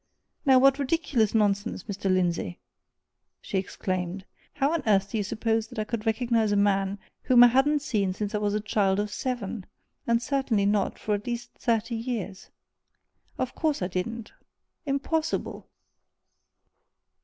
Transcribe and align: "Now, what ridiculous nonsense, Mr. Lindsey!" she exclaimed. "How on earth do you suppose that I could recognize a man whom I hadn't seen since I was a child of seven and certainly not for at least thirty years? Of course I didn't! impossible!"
"Now, 0.47 0.57
what 0.57 0.79
ridiculous 0.79 1.35
nonsense, 1.35 1.83
Mr. 1.83 2.11
Lindsey!" 2.11 2.57
she 3.39 3.59
exclaimed. 3.59 4.25
"How 4.53 4.73
on 4.73 4.81
earth 4.87 5.11
do 5.11 5.17
you 5.17 5.23
suppose 5.23 5.67
that 5.67 5.77
I 5.77 5.83
could 5.83 6.07
recognize 6.07 6.51
a 6.51 6.55
man 6.55 6.97
whom 7.21 7.43
I 7.43 7.47
hadn't 7.49 7.83
seen 7.83 8.11
since 8.15 8.33
I 8.33 8.39
was 8.39 8.55
a 8.55 8.59
child 8.59 8.99
of 8.99 9.13
seven 9.13 9.63
and 10.07 10.19
certainly 10.19 10.65
not 10.65 10.97
for 10.97 11.13
at 11.13 11.27
least 11.27 11.51
thirty 11.53 11.93
years? 11.93 12.49
Of 13.37 13.53
course 13.53 13.83
I 13.83 13.87
didn't! 13.87 14.33
impossible!" 14.87 15.67